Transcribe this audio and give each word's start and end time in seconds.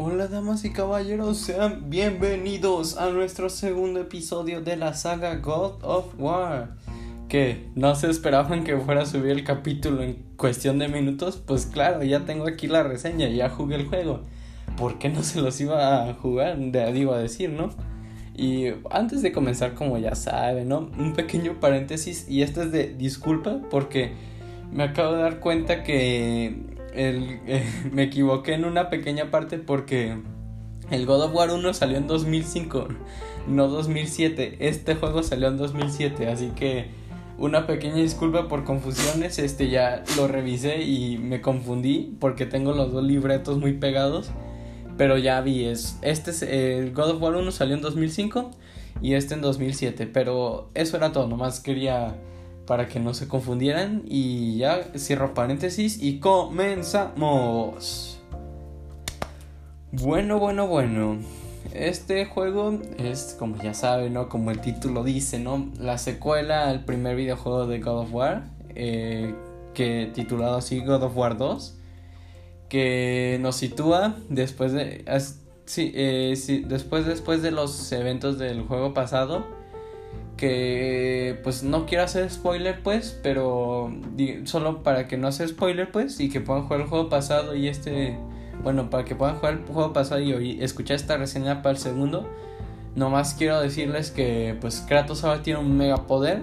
Hola 0.00 0.28
damas 0.28 0.64
y 0.64 0.70
caballeros, 0.70 1.38
sean 1.38 1.90
bienvenidos 1.90 2.96
a 2.98 3.10
nuestro 3.10 3.50
segundo 3.50 3.98
episodio 4.00 4.60
de 4.60 4.76
la 4.76 4.94
saga 4.94 5.34
God 5.38 5.82
of 5.82 6.14
War. 6.16 6.76
Que 7.28 7.68
no 7.74 7.96
se 7.96 8.08
esperaban 8.08 8.62
que 8.62 8.76
fuera 8.76 9.02
a 9.02 9.06
subir 9.06 9.32
el 9.32 9.42
capítulo 9.42 10.04
en 10.04 10.22
cuestión 10.36 10.78
de 10.78 10.86
minutos, 10.86 11.42
pues 11.44 11.66
claro, 11.66 12.04
ya 12.04 12.24
tengo 12.24 12.46
aquí 12.46 12.68
la 12.68 12.84
reseña, 12.84 13.28
ya 13.28 13.50
jugué 13.50 13.74
el 13.74 13.88
juego. 13.88 14.20
¿Por 14.76 15.00
qué 15.00 15.08
no 15.08 15.24
se 15.24 15.40
los 15.40 15.60
iba 15.60 16.08
a 16.08 16.14
jugar? 16.14 16.56
digo 16.92 17.12
a 17.12 17.18
decir, 17.18 17.50
¿no? 17.50 17.70
Y 18.36 18.66
antes 18.92 19.20
de 19.20 19.32
comenzar, 19.32 19.74
como 19.74 19.98
ya 19.98 20.14
saben, 20.14 20.68
¿no? 20.68 20.92
Un 20.96 21.14
pequeño 21.14 21.58
paréntesis, 21.58 22.24
y 22.28 22.42
esto 22.42 22.62
es 22.62 22.70
de 22.70 22.94
disculpa 22.94 23.62
porque 23.68 24.12
me 24.70 24.84
acabo 24.84 25.14
de 25.14 25.22
dar 25.22 25.40
cuenta 25.40 25.82
que 25.82 26.77
el, 26.94 27.40
eh, 27.46 27.64
me 27.92 28.04
equivoqué 28.04 28.54
en 28.54 28.64
una 28.64 28.90
pequeña 28.90 29.30
parte 29.30 29.58
porque 29.58 30.16
el 30.90 31.06
God 31.06 31.24
of 31.24 31.34
War 31.34 31.50
1 31.50 31.74
salió 31.74 31.98
en 31.98 32.06
2005, 32.06 32.88
no 33.46 33.68
2007. 33.68 34.56
Este 34.60 34.94
juego 34.94 35.22
salió 35.22 35.48
en 35.48 35.58
2007, 35.58 36.28
así 36.28 36.48
que 36.56 36.86
una 37.36 37.66
pequeña 37.66 37.96
disculpa 37.96 38.48
por 38.48 38.64
confusiones. 38.64 39.38
Este 39.38 39.68
ya 39.68 40.02
lo 40.16 40.28
revisé 40.28 40.82
y 40.82 41.18
me 41.18 41.40
confundí 41.40 42.16
porque 42.20 42.46
tengo 42.46 42.72
los 42.72 42.92
dos 42.92 43.04
libretos 43.04 43.58
muy 43.58 43.74
pegados. 43.74 44.30
Pero 44.96 45.16
ya 45.16 45.40
vi, 45.40 45.64
es, 45.64 45.98
este 46.02 46.32
es, 46.32 46.42
el 46.42 46.92
God 46.92 47.10
of 47.10 47.22
War 47.22 47.36
1 47.36 47.52
salió 47.52 47.76
en 47.76 47.82
2005 47.82 48.50
y 49.00 49.14
este 49.14 49.34
en 49.34 49.42
2007. 49.42 50.06
Pero 50.06 50.70
eso 50.74 50.96
era 50.96 51.12
todo, 51.12 51.28
nomás 51.28 51.60
quería 51.60 52.16
para 52.68 52.86
que 52.86 53.00
no 53.00 53.14
se 53.14 53.26
confundieran. 53.26 54.02
Y 54.06 54.58
ya 54.58 54.92
cierro 54.96 55.34
paréntesis 55.34 56.00
y 56.00 56.20
comenzamos. 56.20 58.20
Bueno, 59.90 60.38
bueno, 60.38 60.68
bueno. 60.68 61.16
Este 61.72 62.26
juego 62.26 62.78
es, 62.98 63.34
como 63.38 63.56
ya 63.56 63.74
saben, 63.74 64.12
¿no? 64.12 64.28
Como 64.28 64.50
el 64.50 64.60
título 64.60 65.02
dice, 65.02 65.38
¿no? 65.38 65.70
La 65.78 65.98
secuela 65.98 66.68
al 66.68 66.84
primer 66.84 67.16
videojuego 67.16 67.66
de 67.66 67.80
God 67.80 68.00
of 68.00 68.12
War, 68.12 68.50
eh, 68.74 69.34
que 69.74 70.10
titulado 70.14 70.58
así 70.58 70.80
God 70.80 71.04
of 71.04 71.16
War 71.16 71.36
2, 71.36 71.78
que 72.68 73.38
nos 73.40 73.56
sitúa 73.56 74.16
después 74.28 74.72
de, 74.72 75.04
sí, 75.64 75.92
eh, 75.94 76.34
sí, 76.36 76.64
después, 76.66 77.06
después 77.06 77.42
de 77.42 77.50
los 77.50 77.90
eventos 77.92 78.38
del 78.38 78.62
juego 78.62 78.94
pasado 78.94 79.57
que 80.36 81.40
pues 81.42 81.62
no 81.62 81.84
quiero 81.84 82.04
hacer 82.04 82.30
spoiler 82.30 82.80
pues, 82.82 83.18
pero 83.22 83.92
solo 84.44 84.82
para 84.82 85.08
que 85.08 85.16
no 85.16 85.32
sea 85.32 85.48
spoiler 85.48 85.90
pues 85.90 86.20
y 86.20 86.30
que 86.30 86.40
puedan 86.40 86.62
jugar 86.62 86.82
el 86.82 86.86
juego 86.86 87.08
pasado 87.08 87.56
y 87.56 87.68
este, 87.68 88.16
bueno, 88.62 88.88
para 88.88 89.04
que 89.04 89.14
puedan 89.14 89.36
jugar 89.36 89.54
el 89.54 89.66
juego 89.66 89.92
pasado 89.92 90.20
y 90.20 90.62
escuchar 90.62 90.96
esta 90.96 91.16
reseña 91.16 91.62
para 91.62 91.72
el 91.72 91.78
segundo, 91.78 92.28
nomás 92.94 93.34
quiero 93.34 93.60
decirles 93.60 94.10
que 94.10 94.56
pues 94.60 94.84
Kratos 94.86 95.24
ahora 95.24 95.42
tiene 95.42 95.60
un 95.60 95.76
mega 95.76 96.06
poder 96.06 96.42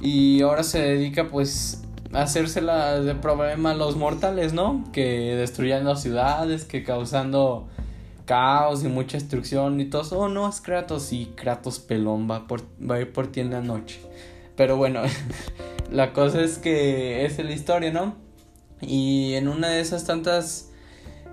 y 0.00 0.42
ahora 0.42 0.62
se 0.62 0.80
dedica 0.80 1.28
pues 1.28 1.82
a 2.12 2.22
hacérsela 2.22 3.00
de 3.00 3.14
problema 3.14 3.72
a 3.72 3.74
los 3.74 3.96
mortales, 3.96 4.52
¿no? 4.52 4.84
Que 4.92 5.36
destruyan 5.36 5.84
las 5.84 6.02
ciudades, 6.02 6.64
que 6.64 6.82
causando 6.82 7.68
caos 8.30 8.84
y 8.84 8.86
mucha 8.86 9.18
destrucción 9.18 9.80
y 9.80 9.86
todo. 9.86 10.16
Oh, 10.16 10.28
no, 10.28 10.48
es 10.48 10.60
Kratos 10.60 11.12
y 11.12 11.32
Kratos 11.34 11.80
pelón 11.80 12.30
va, 12.30 12.46
por, 12.46 12.62
va 12.80 12.94
a 12.94 13.00
ir 13.00 13.12
por 13.12 13.26
ti 13.26 13.40
en 13.40 13.50
la 13.50 13.60
noche. 13.60 14.00
Pero 14.54 14.76
bueno, 14.76 15.02
la 15.90 16.12
cosa 16.12 16.40
es 16.40 16.58
que 16.58 17.24
es 17.24 17.44
la 17.44 17.50
historia, 17.50 17.92
¿no? 17.92 18.14
Y 18.80 19.34
en 19.34 19.48
una 19.48 19.68
de 19.70 19.80
esas 19.80 20.04
tantas... 20.04 20.70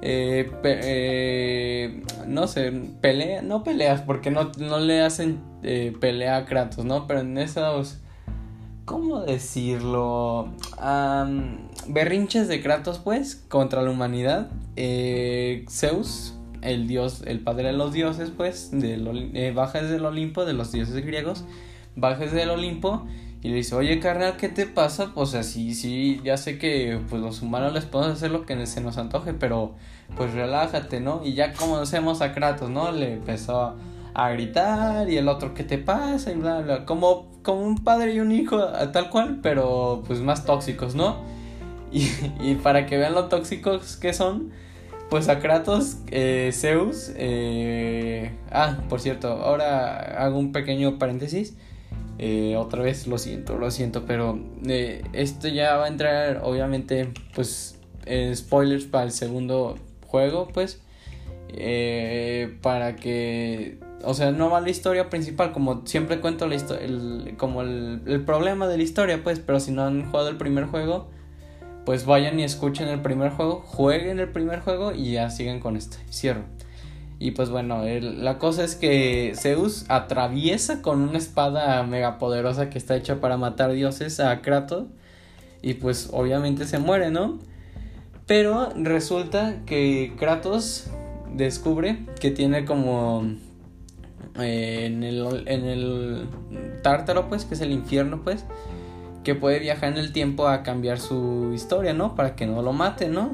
Eh, 0.01 0.51
eh, 0.63 2.03
no 2.25 2.47
sé, 2.47 2.71
pelea, 2.99 3.43
no 3.43 3.63
peleas 3.63 4.01
porque 4.01 4.31
no, 4.31 4.51
no 4.57 4.79
le 4.79 5.01
hacen 5.01 5.39
eh, 5.61 5.95
pelea 5.99 6.37
a 6.37 6.45
Kratos, 6.45 6.83
¿no? 6.83 7.05
Pero 7.05 7.19
en 7.19 7.37
esos, 7.37 7.99
¿cómo 8.85 9.21
decirlo? 9.21 10.51
berrinches 11.87 12.47
de 12.47 12.59
Kratos, 12.59 12.97
pues, 12.97 13.35
contra 13.35 13.83
la 13.83 13.91
humanidad. 13.91 14.49
Zeus 15.69 16.36
el 16.61 16.87
dios, 16.87 17.23
el 17.25 17.39
padre 17.39 17.67
de 17.67 17.73
los 17.73 17.93
dioses, 17.93 18.31
pues, 18.35 18.69
de 18.71 18.95
eh, 19.33 19.51
baja 19.51 19.81
desde 19.81 19.97
el 19.97 20.05
Olimpo, 20.05 20.45
de 20.45 20.53
los 20.53 20.71
dioses 20.71 21.05
griegos, 21.05 21.45
baja 21.95 22.23
desde 22.23 22.43
el 22.43 22.49
Olimpo 22.51 23.05
y 23.43 23.49
le 23.49 23.55
dice, 23.55 23.75
oye 23.75 23.99
carnal, 23.99 24.35
¿qué 24.37 24.49
te 24.49 24.65
pasa? 24.65 25.13
Pues 25.13 25.35
así, 25.35 25.75
sí, 25.75 26.19
ya 26.23 26.37
sé 26.37 26.57
que 26.57 26.99
pues 27.09 27.21
los 27.21 27.41
humanos 27.41 27.71
les 27.73 27.85
podemos 27.85 28.17
hacer 28.17 28.31
lo 28.31 28.45
que 28.45 28.65
se 28.65 28.81
nos 28.81 28.97
antoje, 28.97 29.33
pero 29.33 29.75
pues 30.15 30.33
relájate, 30.33 30.99
¿no? 30.99 31.21
Y 31.23 31.33
ya 31.33 31.53
conocemos 31.53 32.21
a 32.21 32.33
Kratos, 32.33 32.69
¿no? 32.69 32.91
Le 32.91 33.13
empezó 33.13 33.75
a 34.13 34.29
gritar 34.31 35.09
y 35.09 35.17
el 35.17 35.27
otro, 35.27 35.53
¿qué 35.53 35.63
te 35.63 35.77
pasa? 35.77 36.31
Y 36.31 36.35
bla, 36.35 36.61
bla, 36.61 36.85
como, 36.85 37.27
como 37.43 37.61
un 37.61 37.75
padre 37.83 38.15
y 38.15 38.19
un 38.19 38.31
hijo, 38.31 38.59
tal 38.91 39.11
cual, 39.11 39.39
pero 39.43 40.03
pues 40.07 40.19
más 40.21 40.43
tóxicos, 40.45 40.95
¿no? 40.95 41.17
Y, 41.89 42.09
y 42.41 42.55
para 42.55 42.85
que 42.85 42.97
vean 42.97 43.13
lo 43.13 43.29
tóxicos 43.29 43.95
que 43.95 44.11
son, 44.11 44.51
pues 45.09 45.29
a 45.29 45.39
Kratos, 45.39 45.97
eh, 46.11 46.51
Zeus. 46.53 47.11
Eh, 47.15 48.31
ah, 48.51 48.79
por 48.89 48.99
cierto, 48.99 49.29
ahora 49.29 50.23
hago 50.23 50.37
un 50.37 50.51
pequeño 50.51 50.99
paréntesis. 50.99 51.55
Eh, 52.19 52.55
otra 52.57 52.81
vez 52.81 53.07
lo 53.07 53.17
siento, 53.17 53.57
lo 53.57 53.69
siento, 53.69 54.05
pero 54.05 54.39
esto 55.13 55.47
ya 55.47 55.77
va 55.77 55.85
a 55.85 55.87
entrar, 55.87 56.41
obviamente, 56.43 57.13
pues, 57.35 57.79
spoilers 58.33 58.85
para 58.85 59.03
el 59.05 59.11
segundo 59.11 59.77
juego, 60.07 60.47
pues. 60.47 60.81
para 62.61 62.95
que 62.95 63.77
o 64.03 64.13
sea, 64.13 64.31
no 64.31 64.49
va 64.49 64.61
la 64.61 64.69
historia 64.69 65.09
principal, 65.09 65.51
como 65.53 65.85
siempre 65.85 66.19
cuento 66.19 66.47
la 66.47 66.55
el, 66.55 67.35
como 67.37 67.61
el, 67.61 68.01
el, 68.05 68.23
problema 68.23 68.67
de 68.67 68.77
la 68.77 68.83
historia, 68.83 69.23
pues, 69.23 69.39
pero 69.39 69.59
si 69.59 69.71
no 69.71 69.83
han 69.83 70.05
jugado 70.05 70.29
el 70.29 70.37
primer 70.37 70.65
juego, 70.65 71.07
pues 71.87 72.05
vayan 72.05 72.37
y 72.37 72.43
escuchen 72.43 72.89
el 72.89 72.99
primer 72.99 73.31
juego, 73.31 73.63
jueguen 73.65 74.19
el 74.19 74.27
primer 74.27 74.59
juego 74.59 74.91
y 74.91 75.13
ya 75.13 75.29
siguen 75.29 75.61
con 75.61 75.77
este. 75.77 75.95
Cierro. 76.11 76.41
Y 77.17 77.31
pues 77.31 77.49
bueno, 77.49 77.81
la 77.85 78.39
cosa 78.39 78.65
es 78.65 78.75
que 78.75 79.31
Zeus 79.37 79.85
atraviesa 79.87 80.81
con 80.81 80.99
una 80.99 81.17
espada 81.17 81.81
mega 81.83 82.17
poderosa 82.17 82.69
que 82.69 82.77
está 82.77 82.97
hecha 82.97 83.21
para 83.21 83.37
matar 83.37 83.71
dioses 83.71 84.19
a 84.19 84.41
Kratos. 84.41 84.87
Y 85.61 85.75
pues 85.75 86.09
obviamente 86.11 86.65
se 86.65 86.77
muere, 86.77 87.09
¿no? 87.09 87.39
Pero 88.25 88.67
resulta 88.75 89.61
que 89.65 90.13
Kratos 90.19 90.89
descubre 91.33 91.99
que 92.19 92.31
tiene 92.31 92.65
como 92.65 93.23
eh, 94.41 94.87
en, 94.87 95.03
el, 95.03 95.47
en 95.47 95.63
el 95.63 96.27
tártaro, 96.83 97.29
pues, 97.29 97.45
que 97.45 97.53
es 97.53 97.61
el 97.61 97.71
infierno, 97.71 98.23
pues, 98.25 98.43
que 99.27 99.35
puede 99.35 99.59
viajar 99.59 99.91
en 99.91 99.97
el 99.97 100.13
tiempo 100.13 100.47
a 100.47 100.63
cambiar 100.63 101.01
su 101.01 101.51
historia, 101.53 101.93
¿no? 101.93 102.15
Para 102.15 102.33
que 102.37 102.47
no 102.47 102.61
lo 102.61 102.71
mate, 102.71 103.09
¿no? 103.09 103.33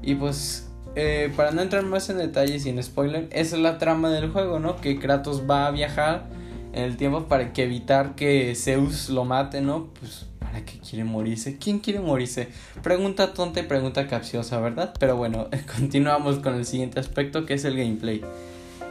Y 0.00 0.14
pues, 0.14 0.70
eh, 0.96 1.30
para 1.36 1.50
no 1.50 1.60
entrar 1.60 1.82
más 1.82 2.08
en 2.08 2.16
detalles 2.16 2.62
sin 2.62 2.82
spoiler, 2.82 3.28
esa 3.30 3.56
es 3.56 3.60
la 3.60 3.76
trama 3.76 4.08
del 4.08 4.30
juego, 4.30 4.58
¿no? 4.58 4.76
Que 4.76 4.98
Kratos 4.98 5.42
va 5.42 5.66
a 5.66 5.70
viajar 5.70 6.24
en 6.72 6.84
el 6.84 6.96
tiempo 6.96 7.24
para 7.24 7.52
que 7.52 7.64
evitar 7.64 8.14
que 8.14 8.54
Zeus 8.54 9.10
lo 9.10 9.26
mate, 9.26 9.60
¿no? 9.60 9.90
Pues, 10.00 10.24
¿para 10.38 10.64
qué 10.64 10.78
quiere 10.78 11.04
morirse? 11.04 11.58
¿Quién 11.58 11.78
quiere 11.78 12.00
morirse? 12.00 12.48
Pregunta 12.82 13.34
tonta 13.34 13.60
y 13.60 13.64
pregunta 13.64 14.06
capciosa, 14.06 14.58
¿verdad? 14.60 14.94
Pero 14.98 15.18
bueno, 15.18 15.48
continuamos 15.76 16.38
con 16.38 16.54
el 16.54 16.64
siguiente 16.64 17.00
aspecto 17.00 17.44
que 17.44 17.52
es 17.52 17.66
el 17.66 17.76
gameplay. 17.76 18.22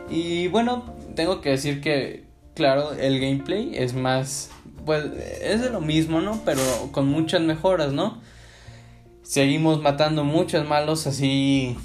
Y 0.08 0.50
bueno, 0.50 0.84
tengo 1.16 1.42
que 1.42 1.50
decir 1.50 1.82
que, 1.82 2.26
claro, 2.54 2.94
el 2.94 3.20
gameplay 3.20 3.72
es 3.74 3.96
más 3.96 4.52
pues 4.86 5.06
es 5.42 5.62
de 5.62 5.70
lo 5.70 5.82
mismo, 5.82 6.22
¿no? 6.22 6.42
Pero 6.46 6.62
con 6.92 7.08
muchas 7.08 7.42
mejoras, 7.42 7.94
¿no? 7.94 8.22
Seguimos 9.24 9.82
matando 9.82 10.24
muchos 10.24 10.68
malos 10.68 11.08
así 11.08 11.78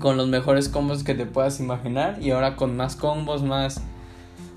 con 0.00 0.16
los 0.16 0.28
mejores 0.28 0.68
combos 0.68 1.04
que 1.04 1.14
te 1.14 1.26
puedas 1.26 1.60
imaginar 1.60 2.18
y 2.20 2.30
ahora 2.30 2.56
con 2.56 2.76
más 2.76 2.96
combos, 2.96 3.42
más 3.42 3.82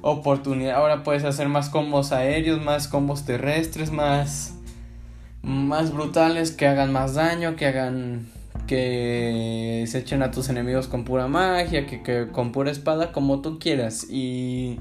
oportunidad. 0.02 0.76
Ahora 0.76 1.04
puedes 1.04 1.24
hacer 1.24 1.50
más 1.50 1.70
combos 1.70 2.12
aéreos, 2.12 2.62
más 2.62 2.88
combos 2.88 3.26
terrestres, 3.26 3.92
más 3.92 4.56
más 5.42 5.94
brutales 5.94 6.52
que 6.52 6.68
hagan 6.68 6.92
más 6.92 7.14
daño, 7.14 7.56
que 7.56 7.66
hagan 7.66 8.28
que 8.68 9.86
se 9.88 10.00
echen 10.00 10.22
a 10.22 10.32
tus 10.32 10.50
enemigos 10.50 10.88
con 10.88 11.04
pura 11.04 11.28
magia, 11.28 11.88
que, 11.88 12.04
que 12.04 12.28
con 12.32 12.52
pura 12.52 12.70
espada, 12.70 13.12
como 13.12 13.42
tú 13.42 13.58
quieras 13.58 14.06
y 14.10 14.78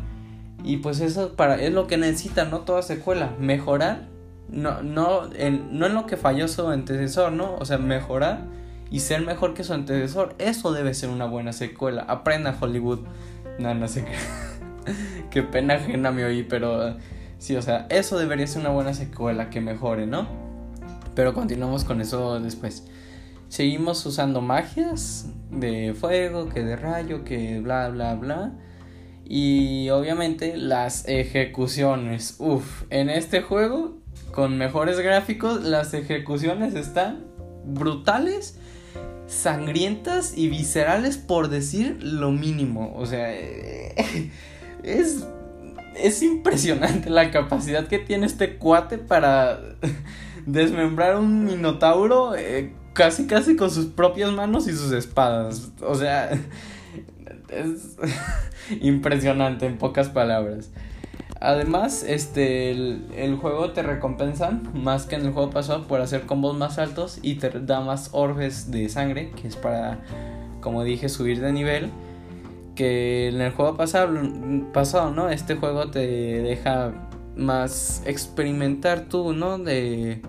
y 0.64 0.78
pues 0.78 1.00
eso 1.00 1.34
para, 1.34 1.60
es 1.62 1.72
lo 1.72 1.86
que 1.86 1.96
necesita, 1.96 2.44
¿no? 2.44 2.60
Toda 2.60 2.82
secuela, 2.82 3.34
mejorar, 3.38 4.08
no, 4.48 4.82
no, 4.82 5.32
en, 5.34 5.78
no 5.78 5.86
en 5.86 5.94
lo 5.94 6.06
que 6.06 6.16
falló 6.16 6.48
su 6.48 6.66
antecesor, 6.68 7.32
¿no? 7.32 7.56
O 7.56 7.64
sea, 7.64 7.78
mejorar 7.78 8.46
y 8.90 9.00
ser 9.00 9.22
mejor 9.22 9.54
que 9.54 9.64
su 9.64 9.72
antecesor. 9.72 10.34
Eso 10.38 10.72
debe 10.72 10.94
ser 10.94 11.10
una 11.10 11.26
buena 11.26 11.52
secuela. 11.52 12.02
Aprenda 12.08 12.56
Hollywood. 12.58 13.00
No, 13.58 13.74
no 13.74 13.88
sé 13.88 14.04
qué. 14.04 14.92
qué 15.30 15.42
pena 15.42 15.74
ajena 15.74 16.10
me 16.10 16.24
oí, 16.24 16.42
pero 16.42 16.96
sí, 17.38 17.56
o 17.56 17.62
sea, 17.62 17.86
eso 17.90 18.18
debería 18.18 18.46
ser 18.46 18.60
una 18.60 18.70
buena 18.70 18.94
secuela 18.94 19.50
que 19.50 19.60
mejore, 19.60 20.06
¿no? 20.06 20.26
Pero 21.14 21.34
continuamos 21.34 21.84
con 21.84 22.00
eso 22.00 22.40
después. 22.40 22.86
seguimos 23.48 24.04
usando 24.06 24.40
magias 24.40 25.26
de 25.50 25.94
fuego, 25.94 26.48
que 26.48 26.62
de 26.62 26.76
rayo, 26.76 27.24
que 27.24 27.60
bla, 27.60 27.88
bla, 27.88 28.14
bla. 28.14 28.52
Y 29.28 29.90
obviamente 29.90 30.56
las 30.56 31.06
ejecuciones. 31.06 32.36
Uf, 32.38 32.84
en 32.88 33.10
este 33.10 33.42
juego, 33.42 33.98
con 34.32 34.56
mejores 34.56 34.98
gráficos, 35.00 35.62
las 35.62 35.92
ejecuciones 35.92 36.74
están 36.74 37.26
brutales, 37.66 38.58
sangrientas 39.26 40.36
y 40.36 40.48
viscerales 40.48 41.18
por 41.18 41.48
decir 41.48 41.98
lo 42.02 42.30
mínimo. 42.30 42.94
O 42.96 43.04
sea, 43.04 43.30
es, 44.82 45.26
es 45.94 46.22
impresionante 46.22 47.10
la 47.10 47.30
capacidad 47.30 47.86
que 47.86 47.98
tiene 47.98 48.24
este 48.24 48.56
cuate 48.56 48.96
para 48.96 49.60
desmembrar 50.46 51.16
un 51.16 51.44
minotauro 51.44 52.34
eh, 52.34 52.72
casi 52.94 53.26
casi 53.26 53.56
con 53.56 53.70
sus 53.70 53.86
propias 53.86 54.32
manos 54.32 54.66
y 54.68 54.72
sus 54.72 54.92
espadas. 54.92 55.70
O 55.82 55.94
sea, 55.94 56.30
es 57.50 57.96
impresionante 58.80 59.66
en 59.66 59.78
pocas 59.78 60.08
palabras. 60.08 60.70
Además, 61.40 62.04
este, 62.06 62.70
el, 62.72 63.36
juego 63.40 63.70
te 63.70 63.82
recompensa 63.82 64.50
más 64.74 65.06
que 65.06 65.14
en 65.14 65.24
el 65.24 65.32
juego 65.32 65.50
pasado 65.50 65.86
por 65.86 66.00
hacer 66.00 66.22
combos 66.22 66.56
más 66.56 66.78
altos 66.78 67.20
y 67.22 67.36
te 67.36 67.50
da 67.50 67.80
más 67.80 68.10
orbes 68.12 68.72
de 68.72 68.88
sangre, 68.88 69.30
que 69.30 69.46
es 69.46 69.54
para, 69.54 70.00
como 70.60 70.82
dije, 70.82 71.08
subir 71.08 71.40
de 71.40 71.52
nivel. 71.52 71.90
Que 72.74 73.28
en 73.28 73.40
el 73.40 73.52
juego 73.52 73.76
pasado, 73.76 74.18
pasado 74.72 75.12
¿no? 75.12 75.30
Este 75.30 75.54
juego 75.54 75.90
te 75.90 76.00
deja 76.42 76.92
más 77.36 78.02
experimentar 78.04 79.08
tú, 79.08 79.32
¿no? 79.32 79.58
De 79.58 80.22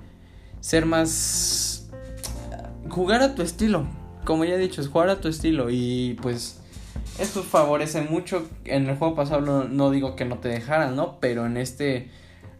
ser 0.59 0.85
más... 0.85 1.89
jugar 2.87 3.21
a 3.23 3.33
tu 3.33 3.41
estilo. 3.41 3.87
Como 4.25 4.45
ya 4.45 4.55
he 4.55 4.57
dicho, 4.59 4.79
es 4.79 4.89
jugar 4.89 5.09
a 5.09 5.21
tu 5.21 5.27
estilo 5.27 5.71
y 5.71 6.19
pues 6.21 6.59
esto 7.19 7.43
favorece 7.43 8.01
mucho. 8.01 8.47
En 8.65 8.89
el 8.89 8.97
juego 8.97 9.15
pasado 9.15 9.65
no, 9.65 9.91
digo 9.91 10.15
que 10.15 10.25
no 10.25 10.39
te 10.39 10.49
dejaran, 10.49 10.95
¿no? 10.95 11.19
Pero 11.19 11.45
en 11.45 11.57
este 11.57 12.09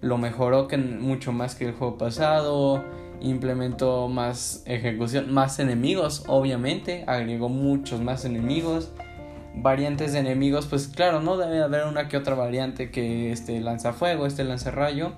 lo 0.02 0.18
mejoró 0.18 0.68
que 0.68 0.78
mucho 0.78 1.32
más 1.32 1.56
que 1.56 1.66
el 1.66 1.74
juego 1.74 1.98
pasado. 1.98 2.84
Implementó 3.22 4.08
más 4.08 4.64
ejecución, 4.66 5.34
más 5.34 5.60
enemigos, 5.60 6.24
obviamente. 6.28 7.04
Agregó 7.08 7.50
muchos 7.50 8.02
más 8.02 8.26
enemigos. 8.26 8.92
Variantes 9.56 10.14
de 10.14 10.20
enemigos, 10.20 10.68
pues 10.68 10.88
claro, 10.88 11.22
no 11.22 11.36
debe 11.36 11.62
haber 11.62 11.86
una 11.86 12.08
que 12.08 12.18
otra 12.18 12.36
variante 12.36 12.92
que 12.92 13.32
este 13.32 13.60
lanza 13.60 13.94
fuego, 13.94 14.26
este 14.26 14.44
lanza 14.44 14.72
rayo. 14.72 15.14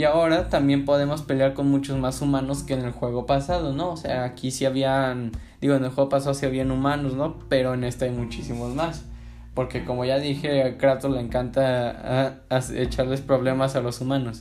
Y 0.00 0.04
ahora 0.04 0.48
también 0.48 0.86
podemos 0.86 1.20
pelear 1.20 1.52
con 1.52 1.70
muchos 1.70 1.98
más 1.98 2.22
humanos 2.22 2.62
que 2.62 2.72
en 2.72 2.86
el 2.86 2.92
juego 2.92 3.26
pasado, 3.26 3.74
¿no? 3.74 3.90
O 3.90 3.96
sea, 3.98 4.24
aquí 4.24 4.50
sí 4.50 4.64
habían 4.64 5.32
Digo, 5.60 5.74
en 5.74 5.84
el 5.84 5.90
juego 5.90 6.08
pasado 6.08 6.32
sí 6.32 6.46
habían 6.46 6.70
humanos, 6.70 7.12
¿no? 7.12 7.36
Pero 7.50 7.74
en 7.74 7.84
este 7.84 8.06
hay 8.06 8.10
muchísimos 8.10 8.74
más. 8.74 9.04
Porque 9.52 9.84
como 9.84 10.06
ya 10.06 10.18
dije, 10.18 10.62
a 10.62 10.78
Kratos 10.78 11.12
le 11.12 11.20
encanta 11.20 12.40
echarles 12.74 13.20
problemas 13.20 13.76
a 13.76 13.82
los 13.82 14.00
humanos. 14.00 14.40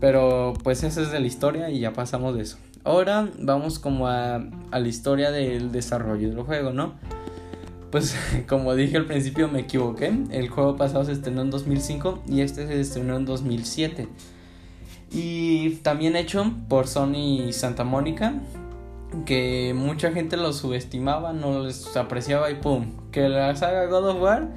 Pero 0.00 0.52
pues 0.64 0.82
eso 0.82 1.00
es 1.00 1.12
de 1.12 1.20
la 1.20 1.28
historia 1.28 1.70
y 1.70 1.78
ya 1.78 1.92
pasamos 1.92 2.34
de 2.34 2.42
eso. 2.42 2.58
Ahora 2.82 3.28
vamos 3.38 3.78
como 3.78 4.08
a, 4.08 4.44
a 4.72 4.80
la 4.80 4.88
historia 4.88 5.30
del 5.30 5.70
desarrollo 5.70 6.28
del 6.28 6.42
juego, 6.42 6.72
¿no? 6.72 6.94
Pues 7.92 8.16
como 8.48 8.74
dije 8.74 8.96
al 8.96 9.06
principio 9.06 9.46
me 9.46 9.60
equivoqué. 9.60 10.12
El 10.32 10.48
juego 10.48 10.74
pasado 10.74 11.04
se 11.04 11.12
estrenó 11.12 11.42
en 11.42 11.50
2005 11.50 12.24
y 12.26 12.40
este 12.40 12.66
se 12.66 12.80
estrenó 12.80 13.16
en 13.16 13.26
2007. 13.26 14.08
Y 15.14 15.76
también 15.82 16.16
hecho 16.16 16.50
por 16.68 16.86
Sony 16.86 17.52
Santa 17.52 17.84
Mónica 17.84 18.34
que 19.26 19.74
mucha 19.76 20.12
gente 20.12 20.36
lo 20.36 20.52
subestimaba, 20.52 21.32
no 21.32 21.64
les 21.64 21.96
apreciaba 21.96 22.50
y 22.50 22.56
pum, 22.56 23.10
que 23.10 23.28
la 23.28 23.54
saga 23.56 23.86
God 23.86 24.08
of 24.10 24.22
War, 24.22 24.48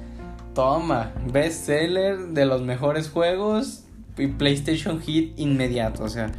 toma, 0.54 1.12
bestseller 1.30 2.28
de 2.28 2.46
los 2.46 2.62
mejores 2.62 3.10
juegos 3.10 3.84
y 4.16 4.28
PlayStation 4.28 5.00
Hit 5.00 5.38
inmediato, 5.38 6.04
o 6.04 6.08
sea, 6.08 6.32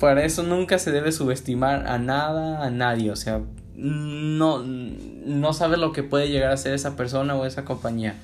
para 0.00 0.24
eso 0.24 0.42
nunca 0.42 0.78
se 0.78 0.90
debe 0.90 1.12
subestimar 1.12 1.86
a 1.86 1.98
nada, 1.98 2.64
a 2.64 2.70
nadie, 2.70 3.10
o 3.10 3.16
sea, 3.16 3.40
no, 3.74 4.62
no 4.64 5.52
sabes 5.52 5.78
lo 5.78 5.92
que 5.92 6.02
puede 6.02 6.28
llegar 6.28 6.50
a 6.50 6.56
ser 6.56 6.74
esa 6.74 6.96
persona 6.96 7.36
o 7.36 7.46
esa 7.46 7.64
compañía. 7.64 8.16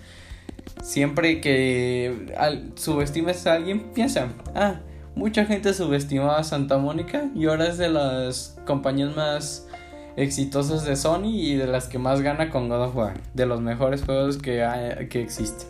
Siempre 0.82 1.40
que 1.40 2.26
subestimes 2.74 3.46
a 3.46 3.54
alguien, 3.54 3.92
piensa, 3.94 4.28
ah, 4.56 4.80
Mucha 5.16 5.44
gente 5.44 5.72
subestimaba 5.74 6.38
a 6.38 6.44
Santa 6.44 6.76
Mónica 6.76 7.30
y 7.36 7.46
ahora 7.46 7.68
es 7.68 7.78
de 7.78 7.88
las 7.88 8.58
compañías 8.66 9.14
más 9.14 9.68
exitosas 10.16 10.84
de 10.84 10.96
Sony 10.96 11.30
y 11.30 11.54
de 11.54 11.68
las 11.68 11.86
que 11.86 11.98
más 11.98 12.20
gana 12.20 12.50
con 12.50 12.68
God 12.68 12.82
of 12.82 12.96
War, 12.96 13.20
de 13.32 13.46
los 13.46 13.60
mejores 13.60 14.02
juegos 14.02 14.38
que, 14.38 14.64
existen. 15.12 15.68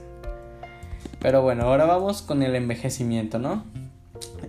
Pero 1.21 1.43
bueno, 1.43 1.65
ahora 1.65 1.85
vamos 1.85 2.23
con 2.23 2.43
el 2.43 2.55
envejecimiento, 2.55 3.39
¿no? 3.39 3.65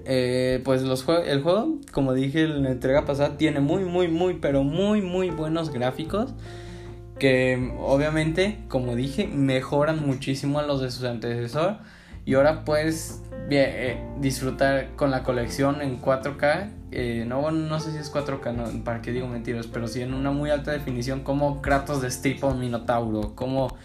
Eh, 0.05 0.61
pues 0.63 0.83
los 0.83 1.05
el 1.25 1.41
juego, 1.41 1.75
como 1.91 2.13
dije 2.13 2.43
en 2.43 2.63
la 2.63 2.71
entrega 2.71 3.05
pasada, 3.05 3.37
tiene 3.37 3.59
muy, 3.59 3.83
muy, 3.83 4.07
muy, 4.07 4.35
pero 4.35 4.63
muy, 4.63 5.01
muy 5.01 5.29
buenos 5.29 5.71
gráficos. 5.71 6.33
Que 7.19 7.73
obviamente, 7.79 8.59
como 8.67 8.95
dije, 8.95 9.27
mejoran 9.27 10.05
muchísimo 10.05 10.59
a 10.59 10.63
los 10.63 10.81
de 10.81 10.91
su 10.91 11.07
antecesor. 11.07 11.77
Y 12.25 12.33
ahora 12.33 12.65
puedes 12.65 13.21
eh, 13.51 14.03
disfrutar 14.19 14.95
con 14.95 15.11
la 15.11 15.21
colección 15.21 15.81
en 15.81 16.01
4K. 16.01 16.71
Eh, 16.91 17.25
no, 17.27 17.51
no 17.51 17.79
sé 17.79 17.91
si 17.91 17.97
es 17.97 18.11
4K, 18.11 18.53
no, 18.53 18.83
para 18.83 19.01
qué 19.01 19.11
digo 19.11 19.27
mentiras, 19.27 19.67
pero 19.67 19.87
sí 19.87 20.01
en 20.01 20.13
una 20.13 20.31
muy 20.31 20.49
alta 20.49 20.71
definición, 20.71 21.21
como 21.21 21.61
Kratos 21.61 22.01
destripa 22.01 22.47
un 22.47 22.59
minotauro, 22.59 23.35
como 23.35 23.75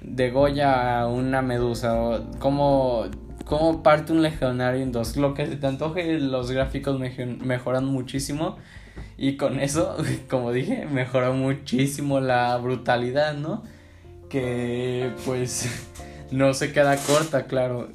degolla 0.00 1.06
una 1.06 1.42
medusa, 1.42 1.94
o 2.00 2.30
como, 2.40 3.04
como 3.44 3.82
parte 3.82 4.12
un 4.12 4.22
legionario 4.22 4.82
en 4.82 4.90
dos. 4.90 5.16
Lo 5.16 5.34
que 5.34 5.46
se 5.46 5.56
te 5.56 5.66
antoje, 5.66 6.18
los 6.18 6.50
gráficos 6.50 6.98
mejoran 6.98 7.84
muchísimo. 7.84 8.56
Y 9.18 9.36
con 9.36 9.60
eso, 9.60 9.96
como 10.30 10.52
dije, 10.52 10.86
mejoró 10.86 11.34
muchísimo 11.34 12.20
la 12.20 12.56
brutalidad, 12.56 13.34
¿no? 13.34 13.62
Que 14.28 15.10
pues 15.24 15.68
no 16.30 16.54
se 16.54 16.72
queda 16.72 16.96
corta, 16.96 17.46
claro. 17.46 17.88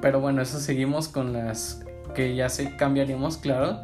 Pero 0.00 0.20
bueno, 0.20 0.42
eso 0.42 0.60
seguimos 0.60 1.08
con 1.08 1.32
las 1.32 1.82
que 2.14 2.34
ya 2.34 2.48
se 2.48 2.76
cambiaríamos, 2.76 3.36
claro, 3.36 3.80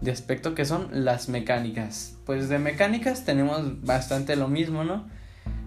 de 0.00 0.10
aspecto 0.10 0.54
que 0.54 0.64
son 0.64 0.88
las 0.92 1.28
mecánicas. 1.28 2.16
Pues 2.24 2.48
de 2.48 2.58
mecánicas 2.58 3.24
tenemos 3.24 3.82
bastante 3.82 4.36
lo 4.36 4.48
mismo, 4.48 4.84
¿no? 4.84 5.06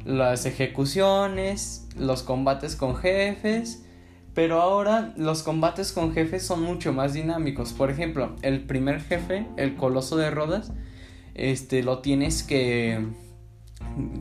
Las 0.05 0.45
ejecuciones, 0.45 1.87
los 1.97 2.23
combates 2.23 2.75
con 2.75 2.95
jefes, 2.95 3.83
pero 4.33 4.61
ahora 4.61 5.13
los 5.17 5.43
combates 5.43 5.91
con 5.91 6.13
jefes 6.13 6.45
son 6.45 6.63
mucho 6.63 6.93
más 6.93 7.13
dinámicos. 7.13 7.73
Por 7.73 7.91
ejemplo, 7.91 8.35
el 8.41 8.61
primer 8.61 9.01
jefe, 9.01 9.45
el 9.57 9.75
coloso 9.75 10.17
de 10.17 10.31
Rodas, 10.31 10.71
este 11.35 11.83
lo 11.83 11.99
tienes 11.99 12.43
que 12.43 13.05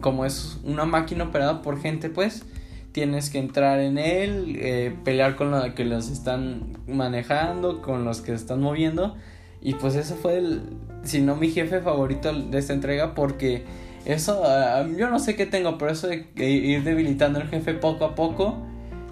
como 0.01 0.25
es 0.25 0.59
una 0.65 0.85
máquina 0.85 1.25
operada 1.25 1.63
por 1.63 1.81
gente, 1.81 2.09
pues 2.11 2.45
tienes 2.93 3.31
que 3.31 3.39
entrar 3.39 3.81
en 3.81 3.99
él, 3.99 4.57
eh, 4.61 4.95
pelear 5.05 5.37
con 5.37 5.51
los 5.51 5.65
que 5.75 5.85
los 5.85 6.11
están 6.11 6.79
manejando, 6.87 7.83
con 7.83 8.05
los 8.05 8.21
que 8.21 8.33
están 8.33 8.61
moviendo. 8.61 9.17
Y 9.63 9.75
pues 9.75 9.95
eso 9.95 10.15
fue 10.17 10.39
el, 10.39 10.63
si 11.03 11.21
no 11.21 11.37
mi 11.37 11.51
jefe 11.51 11.81
favorito 11.81 12.33
de 12.33 12.59
esta 12.59 12.73
entrega 12.73 13.15
porque 13.15 13.65
eso, 14.05 14.43
ah, 14.45 14.87
yo 14.97 15.11
no 15.11 15.19
sé 15.19 15.37
qué 15.37 15.47
tengo, 15.47 15.77
pero 15.79 15.93
eso 15.93 16.09
de 16.09 16.27
ir 16.37 16.83
debilitando 16.83 17.41
al 17.41 17.49
jefe 17.49 17.75
poco 17.75 18.05
a 18.07 18.15
poco 18.15 18.57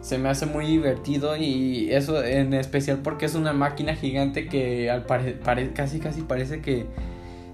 se 0.01 0.17
me 0.17 0.29
hace 0.29 0.47
muy 0.47 0.65
divertido 0.67 1.37
y 1.37 1.93
eso 1.93 2.23
en 2.25 2.55
especial 2.55 3.01
porque 3.03 3.27
es 3.27 3.35
una 3.35 3.53
máquina 3.53 3.95
gigante 3.95 4.47
que 4.47 4.91
al 4.91 5.05
casi 5.75 5.99
casi 5.99 6.23
parece 6.23 6.61
que 6.61 6.87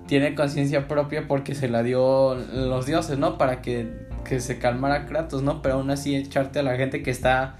tiene 0.06 0.34
conciencia 0.34 0.86
propia 0.86 1.26
porque 1.26 1.54
se 1.54 1.68
la 1.68 1.82
dio 1.82 2.34
los 2.34 2.86
dioses, 2.86 3.18
¿no? 3.18 3.38
Para 3.38 3.62
que 3.62 3.88
que 4.24 4.40
se 4.40 4.58
calmara 4.58 5.06
Kratos, 5.06 5.42
¿no? 5.42 5.62
Pero 5.62 5.74
aún 5.76 5.90
así 5.90 6.16
echarte 6.16 6.58
a 6.58 6.62
la 6.62 6.76
gente 6.76 7.02
que 7.02 7.10
está 7.10 7.56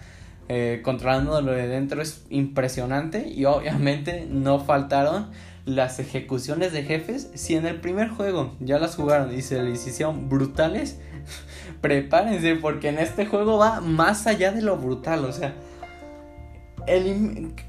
eh, 0.48 0.80
controlando 0.82 1.40
lo 1.40 1.52
de 1.52 1.68
dentro 1.68 2.02
es 2.02 2.24
impresionante 2.28 3.28
y 3.28 3.46
obviamente 3.46 4.26
no 4.28 4.60
faltaron 4.60 5.30
las 5.64 5.98
ejecuciones 5.98 6.72
de 6.72 6.82
jefes. 6.82 7.30
Si 7.34 7.54
en 7.54 7.66
el 7.66 7.80
primer 7.80 8.08
juego 8.08 8.54
ya 8.60 8.78
las 8.78 8.96
jugaron 8.96 9.34
y 9.34 9.42
se 9.42 9.62
les 9.62 9.86
hicieron 9.86 10.28
brutales, 10.28 10.98
prepárense 11.80 12.56
porque 12.56 12.88
en 12.88 12.98
este 12.98 13.26
juego 13.26 13.58
va 13.58 13.80
más 13.80 14.26
allá 14.26 14.52
de 14.52 14.62
lo 14.62 14.76
brutal, 14.76 15.24
o 15.24 15.32
sea... 15.32 15.54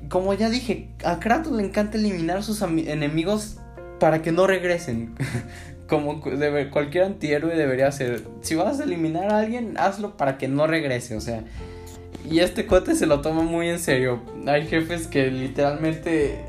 como 0.10 0.34
ya 0.34 0.50
dije, 0.50 0.90
a 1.04 1.20
Kratos 1.20 1.54
le 1.54 1.64
encanta 1.64 1.98
eliminar 1.98 2.44
sus 2.44 2.62
enemigos 2.62 3.58
para 4.00 4.22
que 4.22 4.32
no 4.32 4.48
regresen. 4.48 5.16
como 5.88 6.16
debe, 6.16 6.70
cualquier 6.70 7.06
antihéroe 7.06 7.56
debería 7.56 7.88
hacer. 7.88 8.24
Si 8.42 8.56
vas 8.56 8.80
a 8.80 8.84
eliminar 8.84 9.32
a 9.32 9.40
alguien, 9.40 9.76
hazlo 9.78 10.18
para 10.18 10.38
que 10.38 10.48
no 10.48 10.68
regrese, 10.68 11.16
o 11.16 11.22
sea. 11.22 11.44
Y 12.30 12.40
este 12.40 12.66
cote 12.66 12.96
se 12.96 13.06
lo 13.06 13.22
toma 13.22 13.44
muy 13.44 13.70
en 13.70 13.80
serio. 13.80 14.22
Hay 14.48 14.68
jefes 14.68 15.08
que 15.08 15.30
literalmente 15.30 16.40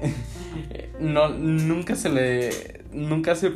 no 1.01 1.29
nunca 1.29 1.95
se 1.95 2.09
le 2.09 2.77
nunca 2.93 3.35
se... 3.35 3.53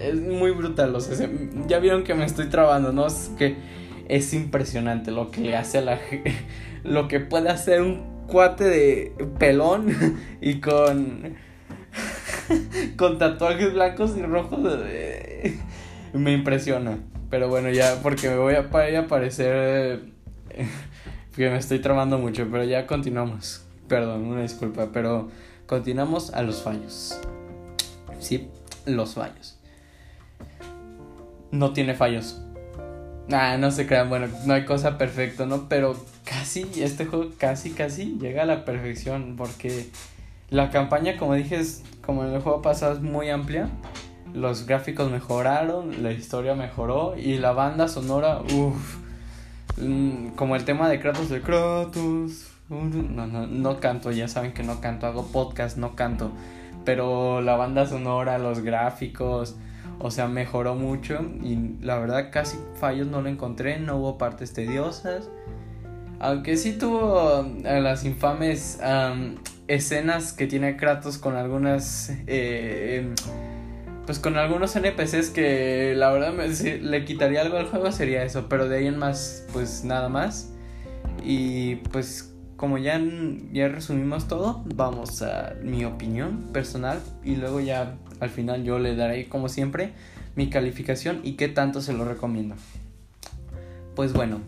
Es 0.00 0.14
muy 0.14 0.52
brutal, 0.52 0.94
o 0.94 1.00
sea, 1.00 1.28
ya 1.66 1.78
vieron 1.80 2.02
que 2.02 2.14
me 2.14 2.24
estoy 2.24 2.46
trabando, 2.46 2.92
¿no? 2.92 3.06
Es 3.06 3.30
que 3.36 3.56
es 4.08 4.32
impresionante 4.32 5.10
lo 5.10 5.30
que 5.30 5.54
hace 5.54 5.78
a 5.78 5.80
la... 5.82 6.00
lo 6.84 7.08
que 7.08 7.20
puede 7.20 7.50
hacer 7.50 7.82
un 7.82 8.02
cuate 8.26 8.64
de 8.64 9.12
pelón 9.38 9.94
y 10.40 10.60
con... 10.60 11.36
con 12.96 13.18
tatuajes 13.18 13.74
blancos 13.74 14.16
y 14.16 14.22
rojos. 14.22 14.60
me 16.12 16.32
impresiona. 16.32 16.98
Pero 17.30 17.48
bueno, 17.48 17.70
ya, 17.70 18.00
porque 18.02 18.28
me 18.28 18.36
voy 18.36 18.54
a, 18.54 18.60
a 18.60 19.06
parecer 19.08 20.00
que 21.36 21.50
me 21.50 21.58
estoy 21.58 21.80
tramando 21.80 22.18
mucho, 22.18 22.46
pero 22.50 22.64
ya 22.64 22.86
continuamos. 22.86 23.64
Perdón, 23.88 24.24
una 24.26 24.42
disculpa, 24.42 24.90
pero 24.92 25.28
continuamos 25.66 26.32
a 26.34 26.42
los 26.42 26.62
fallos. 26.62 27.18
Sí, 28.20 28.48
los 28.84 29.14
fallos. 29.14 29.58
No 31.50 31.72
tiene 31.72 31.94
fallos. 31.94 32.40
Ah, 33.32 33.56
no 33.58 33.70
se 33.72 33.86
crean, 33.86 34.08
bueno, 34.08 34.28
no 34.44 34.54
hay 34.54 34.64
cosa 34.64 34.98
perfecta, 34.98 35.46
¿no? 35.46 35.68
Pero 35.68 35.96
casi, 36.24 36.66
este 36.76 37.06
juego 37.06 37.32
casi, 37.38 37.70
casi 37.70 38.18
llega 38.20 38.42
a 38.42 38.46
la 38.46 38.64
perfección, 38.64 39.34
porque 39.36 39.88
la 40.48 40.70
campaña, 40.70 41.16
como 41.16 41.34
dije, 41.34 41.56
es, 41.56 41.82
como 42.06 42.24
en 42.24 42.32
el 42.32 42.40
juego 42.40 42.62
pasado, 42.62 42.94
es 42.94 43.00
muy 43.00 43.28
amplia 43.28 43.68
los 44.36 44.66
gráficos 44.66 45.10
mejoraron, 45.10 46.02
la 46.02 46.12
historia 46.12 46.54
mejoró 46.54 47.16
y 47.16 47.38
la 47.38 47.52
banda 47.52 47.88
sonora, 47.88 48.40
uff, 48.40 48.98
mm, 49.78 50.28
como 50.36 50.56
el 50.56 50.64
tema 50.64 50.88
de 50.90 51.00
Kratos 51.00 51.30
de 51.30 51.40
Kratos. 51.40 52.52
No, 52.68 53.26
no, 53.26 53.46
no 53.46 53.80
canto, 53.80 54.10
ya 54.10 54.28
saben 54.28 54.52
que 54.52 54.62
no 54.62 54.80
canto, 54.80 55.06
hago 55.06 55.26
podcast, 55.28 55.78
no 55.78 55.96
canto. 55.96 56.32
Pero 56.84 57.40
la 57.40 57.56
banda 57.56 57.86
sonora, 57.86 58.38
los 58.38 58.60
gráficos, 58.60 59.56
o 60.00 60.10
sea, 60.10 60.28
mejoró 60.28 60.74
mucho 60.74 61.20
y 61.42 61.76
la 61.80 61.98
verdad 61.98 62.30
casi 62.30 62.58
fallos 62.78 63.06
no 63.06 63.22
lo 63.22 63.28
encontré, 63.28 63.78
no 63.78 63.96
hubo 63.96 64.18
partes 64.18 64.52
tediosas. 64.52 65.30
Aunque 66.18 66.56
sí 66.56 66.72
tuvo 66.72 67.46
eh, 67.64 67.80
las 67.80 68.04
infames 68.04 68.80
escenas 69.68 70.32
que 70.32 70.46
tiene 70.46 70.76
Kratos 70.76 71.18
con 71.18 71.36
algunas... 71.36 72.10
Eh, 72.26 72.98
em, 72.98 73.14
pues 74.06 74.20
con 74.20 74.36
algunos 74.36 74.76
NPCs 74.76 75.30
que 75.30 75.94
la 75.96 76.12
verdad 76.12 76.32
me, 76.32 76.46
le 76.48 77.04
quitaría 77.04 77.40
algo 77.40 77.56
al 77.56 77.66
juego 77.66 77.90
sería 77.90 78.22
eso, 78.22 78.48
pero 78.48 78.68
de 78.68 78.78
ahí 78.78 78.86
en 78.86 78.98
más, 78.98 79.44
pues 79.52 79.84
nada 79.84 80.08
más. 80.08 80.52
Y 81.24 81.76
pues 81.90 82.32
como 82.56 82.78
ya, 82.78 83.00
ya 83.52 83.68
resumimos 83.68 84.28
todo, 84.28 84.62
vamos 84.74 85.22
a 85.22 85.54
mi 85.62 85.84
opinión 85.84 86.52
personal 86.52 87.00
y 87.24 87.34
luego 87.34 87.60
ya 87.60 87.96
al 88.20 88.30
final 88.30 88.62
yo 88.62 88.78
le 88.78 88.94
daré 88.94 89.28
como 89.28 89.48
siempre 89.48 89.92
mi 90.36 90.50
calificación 90.50 91.20
y 91.24 91.32
qué 91.32 91.48
tanto 91.48 91.80
se 91.80 91.92
lo 91.92 92.04
recomiendo. 92.04 92.54
Pues 93.96 94.12
bueno, 94.12 94.40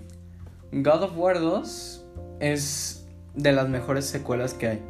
God 0.73 1.03
of 1.03 1.17
War 1.17 1.41
2 1.41 2.05
es 2.41 3.07
de 3.35 3.53
las 3.53 3.69
mejores 3.69 4.05
secuelas 4.07 4.55
que 4.55 4.69
hay. 4.69 4.83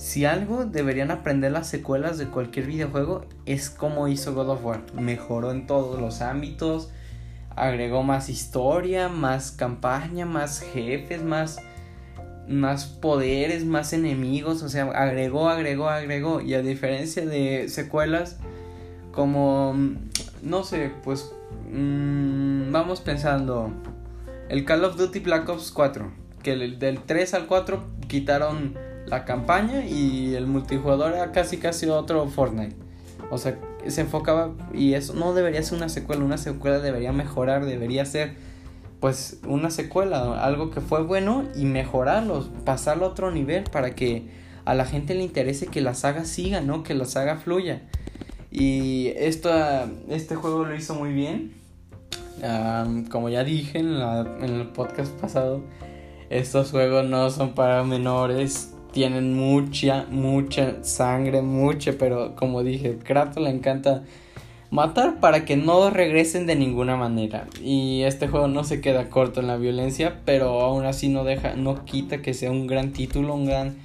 Si 0.00 0.24
algo 0.24 0.64
deberían 0.64 1.10
aprender 1.10 1.52
las 1.52 1.68
secuelas 1.68 2.16
de 2.16 2.24
cualquier 2.24 2.64
videojuego 2.64 3.26
es 3.44 3.68
cómo 3.68 4.08
hizo 4.08 4.32
God 4.32 4.48
of 4.48 4.64
War. 4.64 4.80
Mejoró 4.94 5.50
en 5.50 5.66
todos 5.66 6.00
los 6.00 6.22
ámbitos, 6.22 6.88
agregó 7.54 8.02
más 8.02 8.30
historia, 8.30 9.10
más 9.10 9.50
campaña, 9.50 10.24
más 10.24 10.60
jefes, 10.60 11.22
más 11.22 11.58
más 12.48 12.86
poderes, 12.86 13.66
más 13.66 13.92
enemigos, 13.92 14.62
o 14.62 14.70
sea, 14.70 14.84
agregó, 14.84 15.50
agregó, 15.50 15.90
agregó 15.90 16.40
y 16.40 16.54
a 16.54 16.62
diferencia 16.62 17.26
de 17.26 17.68
secuelas 17.68 18.38
como 19.12 19.76
no 20.42 20.64
sé, 20.64 20.92
pues 21.04 21.30
mmm, 21.70 22.72
vamos 22.72 23.02
pensando 23.02 23.70
el 24.48 24.64
Call 24.64 24.82
of 24.82 24.96
Duty 24.96 25.18
Black 25.18 25.46
Ops 25.50 25.70
4, 25.70 26.10
que 26.42 26.56
del 26.56 27.02
3 27.02 27.34
al 27.34 27.46
4 27.46 27.84
quitaron 28.08 28.89
la 29.10 29.24
campaña 29.24 29.84
y 29.84 30.34
el 30.34 30.46
multijugador 30.46 31.12
era 31.12 31.32
casi 31.32 31.58
casi 31.58 31.86
otro 31.86 32.26
Fortnite. 32.28 32.76
O 33.30 33.38
sea, 33.38 33.58
se 33.86 34.00
enfocaba 34.00 34.52
y 34.72 34.94
eso 34.94 35.14
no 35.14 35.34
debería 35.34 35.62
ser 35.62 35.76
una 35.78 35.88
secuela, 35.88 36.24
una 36.24 36.38
secuela 36.38 36.78
debería 36.78 37.12
mejorar, 37.12 37.66
debería 37.66 38.04
ser 38.04 38.36
pues 39.00 39.40
una 39.46 39.70
secuela, 39.70 40.44
algo 40.44 40.70
que 40.70 40.80
fue 40.80 41.02
bueno 41.02 41.44
y 41.56 41.64
mejorarlo, 41.64 42.48
pasarlo 42.64 43.06
a 43.06 43.08
otro 43.08 43.30
nivel 43.30 43.64
para 43.64 43.94
que 43.94 44.28
a 44.64 44.74
la 44.74 44.84
gente 44.84 45.14
le 45.14 45.22
interese 45.22 45.66
que 45.66 45.80
la 45.80 45.94
saga 45.94 46.24
siga, 46.24 46.60
¿no? 46.60 46.82
Que 46.82 46.94
la 46.94 47.06
saga 47.06 47.36
fluya. 47.36 47.82
Y 48.50 49.08
esto, 49.16 49.50
este 50.08 50.36
juego 50.36 50.64
lo 50.64 50.74
hizo 50.74 50.94
muy 50.94 51.12
bien. 51.12 51.54
como 53.10 53.28
ya 53.28 53.42
dije 53.42 53.78
en 53.78 53.96
el 54.42 54.68
podcast 54.68 55.12
pasado, 55.12 55.62
estos 56.28 56.70
juegos 56.70 57.08
no 57.08 57.30
son 57.30 57.54
para 57.54 57.82
menores 57.84 58.74
tienen 58.92 59.34
mucha, 59.34 60.06
mucha 60.10 60.82
sangre, 60.82 61.42
mucha, 61.42 61.92
pero 61.98 62.34
como 62.36 62.62
dije, 62.62 62.98
Kratos 62.98 63.42
le 63.42 63.50
encanta 63.50 64.02
matar 64.70 65.18
para 65.20 65.44
que 65.44 65.56
no 65.56 65.90
regresen 65.90 66.46
de 66.46 66.56
ninguna 66.56 66.96
manera. 66.96 67.46
Y 67.62 68.02
este 68.02 68.28
juego 68.28 68.48
no 68.48 68.64
se 68.64 68.80
queda 68.80 69.08
corto 69.10 69.40
en 69.40 69.46
la 69.46 69.56
violencia, 69.56 70.20
pero 70.24 70.60
aún 70.60 70.84
así 70.84 71.08
no 71.08 71.24
deja, 71.24 71.54
no 71.54 71.84
quita 71.84 72.22
que 72.22 72.34
sea 72.34 72.50
un 72.50 72.66
gran 72.66 72.92
título, 72.92 73.34
un 73.34 73.46
gran, 73.46 73.76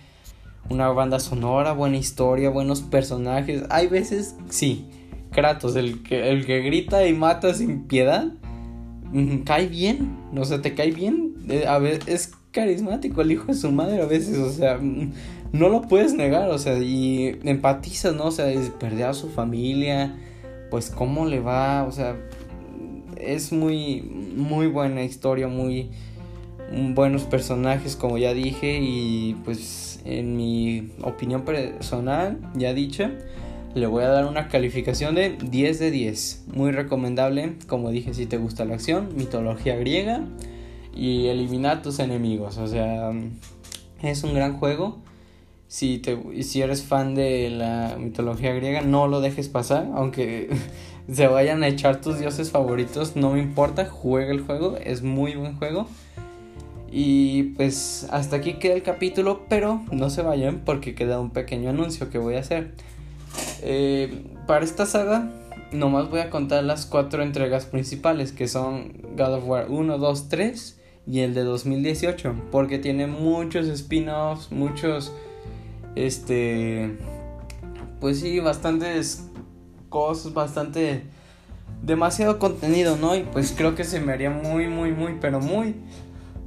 una 0.69 0.89
banda 0.89 1.19
sonora, 1.19 1.73
buena 1.73 1.97
historia, 1.97 2.49
buenos 2.49 2.81
personajes. 2.81 3.63
Hay 3.69 3.87
veces, 3.87 4.35
sí, 4.49 4.85
Kratos, 5.31 5.75
el 5.75 6.03
que, 6.03 6.29
el 6.29 6.45
que 6.45 6.61
grita 6.61 7.05
y 7.07 7.13
mata 7.13 7.53
sin 7.53 7.87
piedad, 7.87 8.27
mm, 9.11 9.39
cae 9.39 9.67
bien, 9.67 10.17
no 10.31 10.45
sé, 10.45 10.59
te 10.59 10.75
cae 10.75 10.91
bien. 10.91 11.33
Eh, 11.49 11.65
a 11.67 11.77
veces 11.79 12.07
es 12.07 12.34
carismático 12.55 13.21
el 13.21 13.33
hijo 13.33 13.47
de 13.47 13.53
su 13.53 13.69
madre 13.69 14.01
a 14.01 14.05
veces, 14.05 14.37
o 14.37 14.49
sea, 14.49 14.79
no 15.51 15.69
lo 15.69 15.81
puedes 15.81 16.13
negar, 16.13 16.49
o 16.49 16.57
sea, 16.57 16.79
y 16.79 17.37
empatizas, 17.43 18.15
¿no? 18.15 18.27
O 18.27 18.31
sea, 18.31 18.47
perder 18.79 19.07
a 19.07 19.13
su 19.13 19.29
familia, 19.29 20.15
pues 20.71 20.89
cómo 20.89 21.25
le 21.25 21.41
va, 21.41 21.83
o 21.83 21.91
sea, 21.91 22.15
es 23.19 23.51
muy, 23.51 24.01
muy 24.01 24.67
buena 24.67 25.03
historia, 25.03 25.49
muy 25.49 25.89
buenos 26.93 27.23
personajes, 27.23 27.97
como 27.97 28.17
ya 28.17 28.33
dije, 28.33 28.79
y 28.81 29.35
pues 29.43 29.99
en 30.05 30.37
mi 30.37 30.91
opinión 31.01 31.41
personal, 31.41 32.39
ya 32.55 32.73
dicha, 32.73 33.11
le 33.73 33.85
voy 33.85 34.05
a 34.05 34.07
dar 34.07 34.25
una 34.27 34.47
calificación 34.47 35.13
de 35.15 35.35
10 35.41 35.79
de 35.79 35.91
10. 35.91 36.45
Muy 36.53 36.71
recomendable, 36.71 37.55
como 37.67 37.91
dije, 37.91 38.13
si 38.13 38.25
te 38.25 38.37
gusta 38.37 38.63
la 38.63 38.75
acción, 38.75 39.09
mitología 39.17 39.75
griega 39.75 40.23
y 40.95 41.27
eliminar 41.27 41.81
tus 41.81 41.99
enemigos. 41.99 42.57
O 42.57 42.67
sea, 42.67 43.11
es 44.01 44.23
un 44.23 44.33
gran 44.33 44.57
juego. 44.57 44.97
Si, 45.67 45.97
te, 45.97 46.43
si 46.43 46.61
eres 46.61 46.83
fan 46.83 47.15
de 47.15 47.49
la 47.49 47.97
mitología 47.99 48.53
griega, 48.53 48.81
no 48.81 49.07
lo 49.07 49.19
dejes 49.19 49.49
pasar. 49.49 49.87
Aunque 49.93 50.49
se 51.11 51.27
vayan 51.27 51.63
a 51.63 51.67
echar 51.67 52.01
tus 52.01 52.19
dioses 52.19 52.49
favoritos, 52.49 53.15
no 53.15 53.31
me 53.31 53.39
importa. 53.39 53.85
Juega 53.85 54.31
el 54.31 54.41
juego, 54.41 54.77
es 54.77 55.03
muy 55.03 55.35
buen 55.35 55.57
juego. 55.57 55.87
Y 56.89 57.43
pues 57.55 58.07
hasta 58.09 58.37
aquí 58.37 58.53
queda 58.53 58.75
el 58.75 58.83
capítulo, 58.83 59.41
pero 59.49 59.81
no 59.91 60.09
se 60.09 60.21
vayan 60.21 60.61
porque 60.63 60.95
queda 60.95 61.19
un 61.19 61.31
pequeño 61.31 61.69
anuncio 61.69 62.09
que 62.09 62.19
voy 62.19 62.35
a 62.35 62.39
hacer. 62.39 62.71
Eh, 63.63 64.23
para 64.47 64.63
esta 64.63 64.85
saga, 64.85 65.29
nomás 65.73 66.09
voy 66.09 66.21
a 66.21 66.29
contar 66.29 66.63
las 66.63 66.85
cuatro 66.85 67.21
entregas 67.21 67.65
principales 67.65 68.31
que 68.31 68.47
son 68.47 68.93
God 69.17 69.33
of 69.33 69.43
War 69.45 69.65
1, 69.69 69.97
2, 69.97 70.29
3 70.29 70.74
y 71.07 71.19
el 71.19 71.33
de 71.33 71.43
2018 71.43 72.35
porque 72.51 72.79
tiene 72.79 73.07
muchos 73.07 73.67
spin-offs, 73.67 74.51
muchos 74.51 75.13
este 75.95 76.97
pues 77.99 78.19
sí, 78.19 78.39
bastantes 78.39 79.29
cosas, 79.89 80.33
bastante 80.33 81.03
demasiado 81.81 82.39
contenido, 82.39 82.97
¿no? 82.97 83.15
Y 83.15 83.21
pues 83.21 83.53
creo 83.55 83.75
que 83.75 83.83
se 83.83 83.99
me 83.99 84.13
haría 84.13 84.29
muy 84.29 84.67
muy 84.67 84.91
muy 84.91 85.17
pero 85.21 85.39
muy 85.39 85.75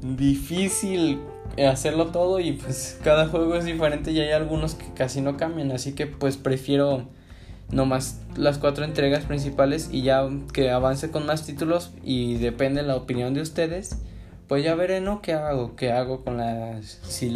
difícil 0.02 1.20
hacerlo 1.66 2.08
todo 2.08 2.40
y 2.40 2.52
pues 2.52 2.98
cada 3.02 3.26
juego 3.26 3.56
es 3.56 3.64
diferente 3.64 4.12
y 4.12 4.20
hay 4.20 4.30
algunos 4.30 4.74
que 4.74 4.92
casi 4.94 5.20
no 5.20 5.36
cambian, 5.36 5.72
así 5.72 5.92
que 5.92 6.06
pues 6.06 6.36
prefiero 6.36 7.08
nomás 7.70 8.20
las 8.36 8.58
cuatro 8.58 8.84
entregas 8.84 9.24
principales 9.24 9.88
y 9.92 10.02
ya 10.02 10.28
que 10.52 10.70
avance 10.70 11.10
con 11.10 11.26
más 11.26 11.44
títulos 11.44 11.92
y 12.02 12.36
depende 12.36 12.82
la 12.82 12.96
opinión 12.96 13.34
de 13.34 13.42
ustedes 13.42 13.98
pues 14.48 14.64
ya 14.64 14.74
veré, 14.74 15.02
¿no? 15.02 15.20
¿Qué 15.20 15.34
hago? 15.34 15.76
¿Qué 15.76 15.92
hago 15.92 16.24
con 16.24 16.38
las... 16.38 17.00
Si, 17.02 17.28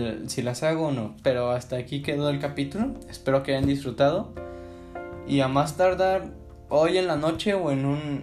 las 0.42 0.62
hago 0.62 0.88
o 0.88 0.92
no? 0.92 1.14
Pero 1.22 1.50
hasta 1.50 1.76
aquí 1.76 2.00
quedó 2.00 2.30
el 2.30 2.40
capítulo. 2.40 2.94
Espero 3.10 3.42
que 3.42 3.54
hayan 3.54 3.66
disfrutado. 3.66 4.32
Y 5.28 5.40
a 5.40 5.48
más 5.48 5.76
tardar 5.76 6.24
hoy 6.70 6.96
en 6.96 7.06
la 7.06 7.16
noche 7.16 7.52
o 7.52 7.70
en 7.70 7.84
un... 7.84 8.22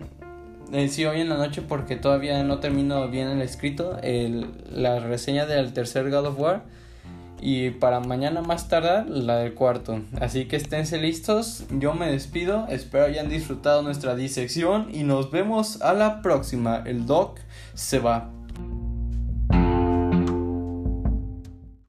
Eh, 0.74 0.90
sí, 0.90 1.06
hoy 1.06 1.22
en 1.22 1.30
la 1.30 1.38
noche 1.38 1.62
porque 1.62 1.98
todavía 1.98 2.44
no 2.44 2.60
termino 2.60 3.08
bien 3.10 3.28
el 3.28 3.44
escrito. 3.44 3.98
La 4.72 5.00
reseña 5.00 5.46
del 5.46 5.72
tercer 5.72 6.10
God 6.10 6.26
of 6.26 6.40
War. 6.40 6.64
Y 7.42 7.70
para 7.70 8.00
mañana 8.00 8.42
más 8.42 8.70
tardar, 8.70 9.08
la 9.08 9.38
del 9.38 9.54
cuarto. 9.54 10.02
Así 10.20 10.46
que 10.46 10.56
esténse 10.56 10.98
listos. 10.98 11.66
Yo 11.70 11.94
me 11.94 12.12
despido. 12.12 12.66
Espero 12.70 13.06
hayan 13.06 13.30
disfrutado 13.30 13.84
nuestra 13.84 14.16
disección. 14.16 14.88
Y 14.92 15.04
nos 15.04 15.30
vemos 15.30 15.80
a 15.84 15.94
la 15.94 16.24
próxima. 16.24 16.82
El 16.88 17.06
doc 17.06 17.40
se 17.76 18.00
va. 18.00 18.32